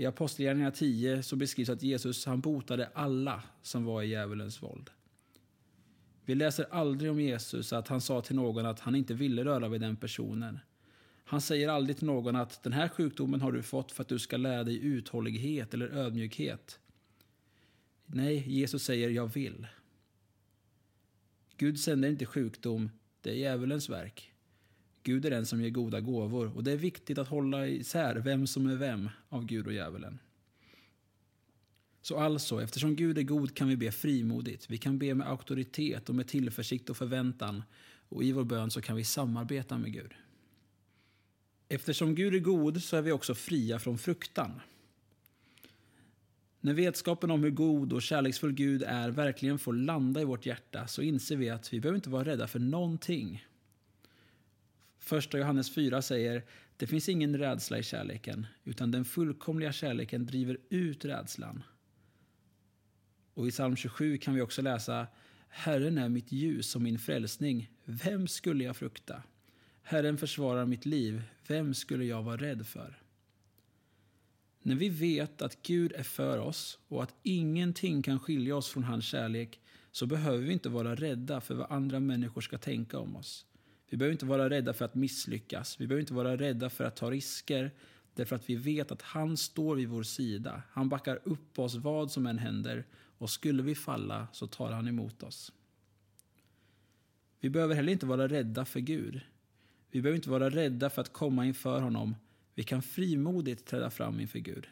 I 0.00 0.06
Apostlagärningarna 0.06 0.70
10 0.70 1.22
så 1.22 1.36
beskrivs 1.36 1.68
att 1.68 1.82
Jesus 1.82 2.26
han 2.26 2.40
botade 2.40 2.90
alla 2.94 3.42
som 3.62 3.84
var 3.84 4.02
i 4.02 4.08
djävulens 4.08 4.62
våld. 4.62 4.90
Vi 6.24 6.34
läser 6.34 6.66
aldrig 6.70 7.10
om 7.10 7.20
Jesus 7.20 7.72
att 7.72 7.88
han 7.88 8.00
sa 8.00 8.20
till 8.20 8.36
någon 8.36 8.66
att 8.66 8.80
han 8.80 8.94
inte 8.94 9.14
ville 9.14 9.44
röra 9.44 9.68
vid 9.68 9.80
den 9.80 9.96
personen. 9.96 10.58
Han 11.24 11.40
säger 11.40 11.68
aldrig 11.68 11.96
till 11.96 12.06
någon 12.06 12.36
att 12.36 12.62
den 12.62 12.72
här 12.72 12.88
sjukdomen 12.88 13.40
har 13.40 13.52
du 13.52 13.62
fått 13.62 13.92
för 13.92 14.02
att 14.02 14.08
du 14.08 14.18
ska 14.18 14.36
lära 14.36 14.64
dig 14.64 14.84
uthållighet 14.84 15.74
eller 15.74 15.88
ödmjukhet. 15.88 16.78
Nej, 18.06 18.48
Jesus 18.48 18.84
säger 18.84 19.10
jag 19.10 19.32
vill. 19.32 19.66
Gud 21.56 21.80
sänder 21.80 22.08
inte 22.08 22.26
sjukdom, 22.26 22.90
det 23.20 23.30
är 23.30 23.34
djävulens 23.34 23.88
verk. 23.88 24.32
Gud 25.02 25.24
är 25.24 25.30
den 25.30 25.46
som 25.46 25.62
ger 25.62 25.70
goda 25.70 26.00
gåvor 26.00 26.56
och 26.56 26.64
det 26.64 26.72
är 26.72 26.76
viktigt 26.76 27.18
att 27.18 27.28
hålla 27.28 27.66
isär 27.66 28.16
vem 28.16 28.46
som 28.46 28.66
är 28.66 28.76
vem 28.76 29.08
av 29.28 29.46
Gud 29.46 29.66
och 29.66 29.72
djävulen. 29.72 30.18
Så 32.02 32.18
alltså, 32.18 32.62
eftersom 32.62 32.96
Gud 32.96 33.18
är 33.18 33.22
god 33.22 33.54
kan 33.54 33.68
vi 33.68 33.76
be 33.76 33.92
frimodigt. 33.92 34.70
Vi 34.70 34.78
kan 34.78 34.98
be 34.98 35.14
med 35.14 35.28
auktoritet 35.28 36.08
och 36.08 36.14
med 36.14 36.28
tillförsikt 36.28 36.90
och 36.90 36.96
förväntan. 36.96 37.62
Och 38.08 38.24
i 38.24 38.32
vår 38.32 38.44
bön 38.44 38.70
så 38.70 38.80
kan 38.80 38.96
vi 38.96 39.04
samarbeta 39.04 39.78
med 39.78 39.92
Gud. 39.92 40.14
Eftersom 41.68 42.14
Gud 42.14 42.34
är 42.34 42.38
god 42.38 42.82
så 42.82 42.96
är 42.96 43.02
vi 43.02 43.12
också 43.12 43.34
fria 43.34 43.78
från 43.78 43.98
fruktan. 43.98 44.60
När 46.60 46.74
vetskapen 46.74 47.30
om 47.30 47.42
hur 47.42 47.50
god 47.50 47.92
och 47.92 48.02
kärleksfull 48.02 48.52
Gud 48.52 48.82
är 48.82 49.10
verkligen 49.10 49.58
får 49.58 49.72
landa 49.72 50.20
i 50.20 50.24
vårt 50.24 50.46
hjärta 50.46 50.86
så 50.86 51.02
inser 51.02 51.36
vi 51.36 51.50
att 51.50 51.72
vi 51.72 51.80
behöver 51.80 51.96
inte 51.96 52.10
vara 52.10 52.24
rädda 52.24 52.46
för 52.46 52.58
någonting. 52.58 53.46
Första 55.00 55.38
Johannes 55.38 55.74
4 55.74 56.02
säger 56.02 56.44
det 56.76 56.86
finns 56.86 57.08
ingen 57.08 57.38
rädsla 57.38 57.78
i 57.78 57.82
kärleken 57.82 58.46
utan 58.64 58.90
den 58.90 59.04
fullkomliga 59.04 59.72
kärleken 59.72 60.26
driver 60.26 60.58
ut 60.68 61.04
rädslan. 61.04 61.62
Och 63.34 63.48
i 63.48 63.50
psalm 63.50 63.76
27 63.76 64.18
kan 64.18 64.34
vi 64.34 64.40
också 64.40 64.62
läsa 64.62 65.06
Herren 65.48 65.98
är 65.98 66.08
mitt 66.08 66.32
ljus 66.32 66.76
och 66.76 66.82
min 66.82 66.98
frälsning. 66.98 67.70
Vem 67.84 68.28
skulle 68.28 68.64
jag 68.64 68.76
frukta? 68.76 69.22
Herren 69.82 70.18
försvarar 70.18 70.66
mitt 70.66 70.86
liv. 70.86 71.22
Vem 71.46 71.74
skulle 71.74 72.04
jag 72.04 72.22
vara 72.22 72.36
rädd 72.36 72.66
för? 72.66 73.02
När 74.62 74.74
vi 74.74 74.88
vet 74.88 75.42
att 75.42 75.62
Gud 75.62 75.92
är 75.92 76.02
för 76.02 76.38
oss 76.38 76.78
och 76.88 77.02
att 77.02 77.14
ingenting 77.22 78.02
kan 78.02 78.20
skilja 78.20 78.56
oss 78.56 78.68
från 78.68 78.84
hans 78.84 79.04
kärlek 79.04 79.60
så 79.90 80.06
behöver 80.06 80.38
vi 80.38 80.52
inte 80.52 80.68
vara 80.68 80.94
rädda 80.94 81.40
för 81.40 81.54
vad 81.54 81.72
andra 81.72 82.00
människor 82.00 82.40
ska 82.40 82.58
tänka 82.58 82.98
om 82.98 83.16
oss. 83.16 83.46
Vi 83.90 83.96
behöver 83.96 84.12
inte 84.12 84.26
vara 84.26 84.50
rädda 84.50 84.72
för 84.72 84.84
att 84.84 84.94
misslyckas. 84.94 85.80
Vi 85.80 85.86
behöver 85.86 86.00
inte 86.00 86.14
vara 86.14 86.36
rädda 86.36 86.70
för 86.70 86.84
att 86.84 86.96
ta 86.96 87.10
risker 87.10 87.70
därför 88.14 88.36
att 88.36 88.50
vi 88.50 88.56
vet 88.56 88.92
att 88.92 89.02
han 89.02 89.36
står 89.36 89.76
vid 89.76 89.88
vår 89.88 90.02
sida. 90.02 90.62
Han 90.70 90.88
backar 90.88 91.20
upp 91.24 91.58
oss 91.58 91.74
vad 91.74 92.10
som 92.10 92.26
än 92.26 92.38
händer 92.38 92.84
och 93.18 93.30
skulle 93.30 93.62
vi 93.62 93.74
falla 93.74 94.28
så 94.32 94.46
tar 94.46 94.70
han 94.70 94.88
emot 94.88 95.22
oss. 95.22 95.52
Vi 97.40 97.50
behöver 97.50 97.74
heller 97.74 97.92
inte 97.92 98.06
vara 98.06 98.28
rädda 98.28 98.64
för 98.64 98.80
Gud. 98.80 99.20
Vi 99.90 100.02
behöver 100.02 100.16
inte 100.16 100.30
vara 100.30 100.50
rädda 100.50 100.90
för 100.90 101.00
att 101.00 101.12
komma 101.12 101.46
inför 101.46 101.80
honom. 101.80 102.14
Vi 102.54 102.62
kan 102.62 102.82
frimodigt 102.82 103.66
träda 103.66 103.90
fram 103.90 104.20
inför 104.20 104.38
Gud. 104.38 104.66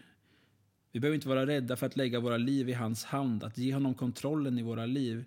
Vi 0.93 1.01
behöver 1.01 1.15
inte 1.15 1.29
vara 1.29 1.47
rädda 1.47 1.77
för 1.77 1.87
att 1.87 1.97
lägga 1.97 2.21
våra 2.21 2.37
liv 2.37 2.69
i 2.69 2.73
hans 2.73 3.05
hand, 3.05 3.45
att 3.45 3.59
ge 3.59 3.75
honom 3.75 3.95
kontrollen 3.95 4.59
i 4.59 4.63
våra 4.63 4.87
liv. 4.87 5.25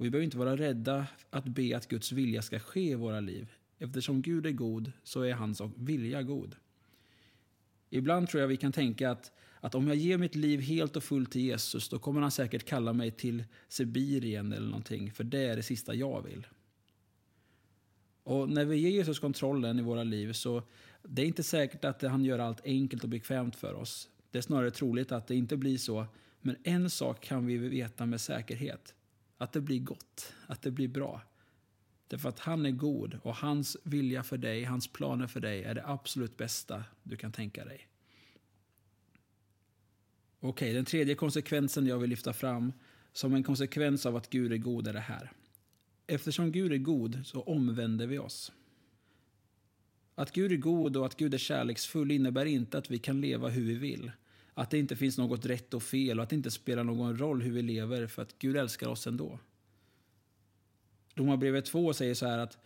Och 0.00 0.06
vi 0.06 0.10
behöver 0.10 0.24
inte 0.24 0.38
vara 0.38 0.56
rädda 0.56 1.06
att 1.30 1.44
be 1.44 1.76
att 1.76 1.88
Guds 1.88 2.12
vilja 2.12 2.42
ska 2.42 2.58
ske 2.58 2.90
i 2.90 2.94
våra 2.94 3.20
liv. 3.20 3.52
Eftersom 3.78 4.22
Gud 4.22 4.46
är 4.46 4.50
god 4.50 4.92
så 5.02 5.22
är 5.22 5.32
hans 5.32 5.62
vilja 5.76 6.22
god. 6.22 6.56
Ibland 7.90 8.28
tror 8.28 8.40
jag 8.40 8.48
vi 8.48 8.56
kan 8.56 8.72
tänka 8.72 9.10
att, 9.10 9.32
att 9.60 9.74
om 9.74 9.88
jag 9.88 9.96
ger 9.96 10.18
mitt 10.18 10.34
liv 10.34 10.60
helt 10.60 10.96
och 10.96 11.04
fullt 11.04 11.32
till 11.32 11.40
Jesus 11.40 11.88
då 11.88 11.98
kommer 11.98 12.20
han 12.20 12.30
säkert 12.30 12.64
kalla 12.64 12.92
mig 12.92 13.10
till 13.10 13.44
Sibirien 13.68 14.52
eller 14.52 14.66
någonting, 14.66 15.12
för 15.12 15.24
det 15.24 15.38
är 15.38 15.56
det 15.56 15.62
sista 15.62 15.94
jag 15.94 16.22
vill. 16.22 16.46
Och 18.22 18.48
när 18.48 18.64
vi 18.64 18.76
ger 18.76 18.90
Jesus 18.90 19.18
kontrollen 19.18 19.78
i 19.78 19.82
våra 19.82 20.04
liv 20.04 20.32
så 20.32 20.62
det 21.02 21.22
är 21.22 21.26
inte 21.26 21.42
säkert 21.42 21.84
att 21.84 22.02
han 22.02 22.24
gör 22.24 22.38
allt 22.38 22.60
enkelt 22.64 23.02
och 23.02 23.10
bekvämt 23.10 23.56
för 23.56 23.74
oss. 23.74 24.08
Det 24.30 24.38
är 24.38 24.42
snarare 24.42 24.70
troligt 24.70 25.12
att 25.12 25.26
det 25.26 25.36
inte 25.36 25.56
blir 25.56 25.78
så. 25.78 26.06
Men 26.40 26.56
en 26.62 26.90
sak 26.90 27.24
kan 27.24 27.46
vi 27.46 27.56
veta 27.56 28.06
med 28.06 28.20
säkerhet. 28.20 28.94
Att 29.40 29.52
det 29.52 29.60
blir 29.60 29.80
gott, 29.80 30.34
att 30.46 30.62
det 30.62 30.70
blir 30.70 30.88
bra. 30.88 31.22
Därför 32.08 32.28
att 32.28 32.38
han 32.38 32.66
är 32.66 32.70
god 32.70 33.18
och 33.22 33.36
hans 33.36 33.76
vilja 33.84 34.22
för 34.22 34.38
dig, 34.38 34.64
hans 34.64 34.88
planer 34.92 35.26
för 35.26 35.40
dig 35.40 35.62
är 35.64 35.74
det 35.74 35.86
absolut 35.86 36.36
bästa 36.36 36.84
du 37.02 37.16
kan 37.16 37.32
tänka 37.32 37.64
dig. 37.64 37.88
Okej, 40.40 40.72
den 40.72 40.84
tredje 40.84 41.14
konsekvensen 41.14 41.86
jag 41.86 41.98
vill 41.98 42.10
lyfta 42.10 42.32
fram 42.32 42.72
som 43.12 43.34
en 43.34 43.42
konsekvens 43.42 44.06
av 44.06 44.16
att 44.16 44.30
Gud 44.30 44.52
är 44.52 44.56
god 44.56 44.88
är 44.88 44.92
det 44.92 45.00
här. 45.00 45.32
Eftersom 46.06 46.52
Gud 46.52 46.72
är 46.72 46.78
god 46.78 47.20
så 47.24 47.42
omvänder 47.42 48.06
vi 48.06 48.18
oss. 48.18 48.52
Att 50.14 50.32
Gud 50.32 50.52
är 50.52 50.56
god 50.56 50.96
och 50.96 51.06
att 51.06 51.16
Gud 51.16 51.34
är 51.34 51.38
kärleksfull 51.38 52.10
innebär 52.10 52.44
inte 52.44 52.78
att 52.78 52.90
vi 52.90 52.98
kan 52.98 53.20
leva 53.20 53.48
hur 53.48 53.64
vi 53.64 53.74
vill. 53.74 54.10
Att 54.60 54.70
det 54.70 54.78
inte 54.78 54.96
finns 54.96 55.18
något 55.18 55.46
rätt 55.46 55.74
och 55.74 55.82
fel 55.82 56.18
och 56.18 56.22
att 56.22 56.30
det 56.30 56.36
inte 56.36 56.50
spelar 56.50 56.84
någon 56.84 57.18
roll 57.18 57.42
hur 57.42 57.52
vi 57.52 57.62
lever 57.62 58.06
för 58.06 58.22
att 58.22 58.38
Gud 58.38 58.56
älskar 58.56 58.88
oss 58.88 59.06
ändå. 59.06 59.38
Romarbrevet 61.14 61.64
2 61.64 61.92
säger 61.92 62.14
så 62.14 62.26
här 62.26 62.38
att 62.38 62.58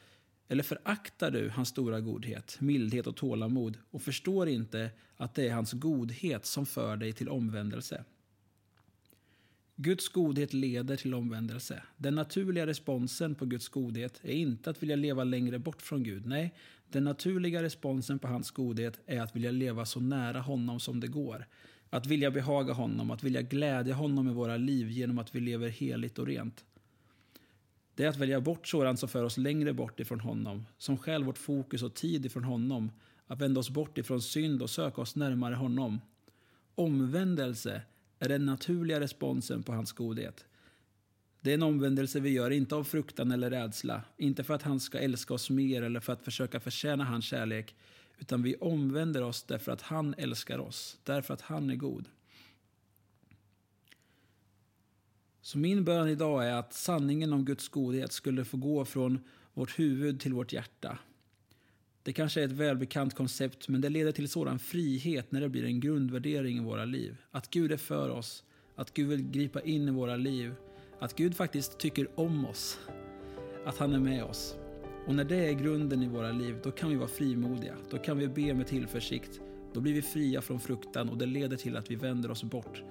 eller 0.48 0.62
föraktar 0.62 1.30
du 1.30 1.48
hans 1.48 1.68
stora 1.68 2.00
godhet, 2.00 2.56
mildhet 2.60 3.06
och 3.06 3.16
tålamod 3.16 3.78
och 3.90 4.02
förstår 4.02 4.48
inte 4.48 4.90
att 5.16 5.34
det 5.34 5.48
är 5.48 5.54
hans 5.54 5.72
godhet 5.72 6.46
som 6.46 6.66
för 6.66 6.96
dig 6.96 7.12
till 7.12 7.28
omvändelse? 7.28 8.04
Guds 9.76 10.08
godhet 10.08 10.52
leder 10.52 10.96
till 10.96 11.14
omvändelse. 11.14 11.82
Den 11.96 12.14
naturliga 12.14 12.66
responsen 12.66 13.34
på 13.34 13.46
Guds 13.46 13.68
godhet 13.68 14.20
är 14.22 14.34
inte 14.34 14.70
att 14.70 14.82
vilja 14.82 14.96
leva 14.96 15.24
längre 15.24 15.58
bort 15.58 15.82
från 15.82 16.02
Gud. 16.02 16.26
Nej, 16.26 16.54
den 16.88 17.04
naturliga 17.04 17.62
responsen 17.62 18.18
på 18.18 18.28
hans 18.28 18.50
godhet 18.50 19.00
är 19.06 19.20
att 19.20 19.36
vilja 19.36 19.50
leva 19.50 19.86
så 19.86 20.00
nära 20.00 20.40
honom 20.40 20.80
som 20.80 21.00
det 21.00 21.08
går. 21.08 21.46
Att 21.94 22.06
vilja 22.06 22.30
behaga 22.30 22.72
honom, 22.72 23.10
att 23.10 23.22
vilja 23.22 23.42
glädja 23.42 23.94
honom 23.94 24.28
i 24.28 24.32
våra 24.32 24.56
liv 24.56 24.90
genom 24.90 25.18
att 25.18 25.34
vi 25.34 25.40
lever 25.40 25.68
heligt 25.68 26.18
och 26.18 26.26
rent. 26.26 26.64
Det 27.94 28.04
är 28.04 28.08
att 28.08 28.16
välja 28.16 28.40
bort 28.40 28.68
sådant 28.68 29.00
som 29.00 29.08
för 29.08 29.24
oss 29.24 29.36
längre 29.36 29.72
bort 29.72 30.00
ifrån 30.00 30.20
honom, 30.20 30.66
som 30.78 30.98
stjäl 30.98 31.24
vårt 31.24 31.38
fokus 31.38 31.82
och 31.82 31.94
tid 31.94 32.26
ifrån 32.26 32.44
honom, 32.44 32.90
att 33.26 33.40
vända 33.40 33.60
oss 33.60 33.70
bort 33.70 33.98
ifrån 33.98 34.22
synd 34.22 34.62
och 34.62 34.70
söka 34.70 35.00
oss 35.00 35.16
närmare 35.16 35.54
honom. 35.54 36.00
Omvändelse 36.74 37.82
är 38.18 38.28
den 38.28 38.46
naturliga 38.46 39.00
responsen 39.00 39.62
på 39.62 39.72
hans 39.72 39.92
godhet. 39.92 40.44
Det 41.40 41.50
är 41.50 41.54
en 41.54 41.62
omvändelse 41.62 42.20
vi 42.20 42.30
gör, 42.30 42.50
inte 42.50 42.74
av 42.74 42.84
fruktan 42.84 43.32
eller 43.32 43.50
rädsla, 43.50 44.02
inte 44.16 44.44
för 44.44 44.54
att 44.54 44.62
han 44.62 44.80
ska 44.80 44.98
älska 44.98 45.34
oss 45.34 45.50
mer 45.50 45.82
eller 45.82 46.00
för 46.00 46.12
att 46.12 46.22
försöka 46.22 46.60
förtjäna 46.60 47.04
hans 47.04 47.24
kärlek, 47.24 47.74
utan 48.18 48.42
vi 48.42 48.56
omvänder 48.56 49.22
oss 49.22 49.42
därför 49.42 49.72
att 49.72 49.82
han 49.82 50.14
älskar 50.18 50.58
oss, 50.58 50.98
därför 51.04 51.34
att 51.34 51.40
han 51.40 51.70
är 51.70 51.76
god. 51.76 52.08
Så 55.40 55.58
min 55.58 55.84
bön 55.84 56.08
idag 56.08 56.46
är 56.48 56.54
att 56.54 56.72
sanningen 56.72 57.32
om 57.32 57.44
Guds 57.44 57.68
godhet 57.68 58.12
skulle 58.12 58.44
få 58.44 58.56
gå 58.56 58.84
från 58.84 59.24
vårt 59.54 59.78
huvud 59.78 60.20
till 60.20 60.34
vårt 60.34 60.52
hjärta. 60.52 60.98
Det 62.02 62.12
kanske 62.12 62.40
är 62.40 62.44
ett 62.44 62.52
välbekant 62.52 63.14
koncept, 63.14 63.68
men 63.68 63.80
det 63.80 63.88
leder 63.88 64.12
till 64.12 64.28
sådan 64.28 64.58
frihet 64.58 65.32
när 65.32 65.40
det 65.40 65.48
blir 65.48 65.64
en 65.64 65.80
grundvärdering 65.80 66.56
i 66.56 66.60
våra 66.60 66.84
liv. 66.84 67.16
Att 67.30 67.50
Gud 67.50 67.72
är 67.72 67.76
för 67.76 68.08
oss, 68.08 68.44
att 68.74 68.94
Gud 68.94 69.08
vill 69.08 69.30
gripa 69.30 69.60
in 69.60 69.88
i 69.88 69.90
våra 69.90 70.16
liv, 70.16 70.54
att 71.00 71.16
Gud 71.16 71.36
faktiskt 71.36 71.78
tycker 71.78 72.20
om 72.20 72.46
oss, 72.46 72.78
att 73.64 73.78
han 73.78 73.92
är 73.92 74.00
med 74.00 74.24
oss. 74.24 74.56
Och 75.06 75.14
när 75.14 75.24
det 75.24 75.48
är 75.48 75.52
grunden 75.52 76.02
i 76.02 76.08
våra 76.08 76.32
liv, 76.32 76.56
då 76.62 76.70
kan 76.70 76.90
vi 76.90 76.96
vara 76.96 77.08
frimodiga. 77.08 77.74
Då 77.90 77.98
kan 77.98 78.18
vi 78.18 78.28
be 78.28 78.54
med 78.54 78.66
tillförsikt. 78.66 79.40
Då 79.72 79.80
blir 79.80 79.94
vi 79.94 80.02
fria 80.02 80.40
från 80.40 80.60
fruktan 80.60 81.08
och 81.08 81.18
det 81.18 81.26
leder 81.26 81.56
till 81.56 81.76
att 81.76 81.90
vi 81.90 81.94
vänder 81.94 82.30
oss 82.30 82.44
bort 82.44 82.82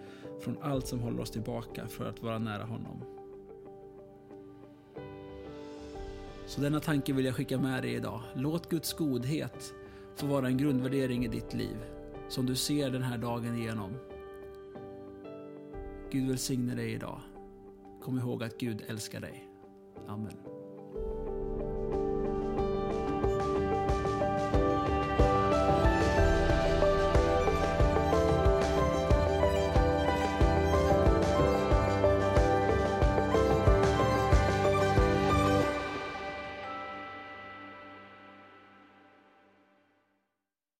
från 0.41 0.57
allt 0.61 0.87
som 0.87 0.99
håller 0.99 1.19
oss 1.19 1.31
tillbaka 1.31 1.87
för 1.87 2.05
att 2.05 2.23
vara 2.23 2.39
nära 2.39 2.63
honom. 2.63 3.03
Så 6.47 6.61
denna 6.61 6.79
tanke 6.79 7.13
vill 7.13 7.25
jag 7.25 7.35
skicka 7.35 7.57
med 7.57 7.83
dig 7.83 7.93
idag. 7.93 8.21
Låt 8.35 8.69
Guds 8.69 8.93
godhet 8.93 9.73
få 10.15 10.27
vara 10.27 10.47
en 10.47 10.57
grundvärdering 10.57 11.25
i 11.25 11.27
ditt 11.27 11.53
liv 11.53 11.77
som 12.29 12.45
du 12.45 12.55
ser 12.55 12.89
den 12.89 13.03
här 13.03 13.17
dagen 13.17 13.57
igenom. 13.57 13.93
Gud 16.11 16.27
välsigne 16.27 16.75
dig 16.75 16.93
idag. 16.93 17.19
Kom 18.01 18.19
ihåg 18.19 18.43
att 18.43 18.57
Gud 18.57 18.83
älskar 18.87 19.19
dig. 19.19 19.47
Amen. 20.07 20.52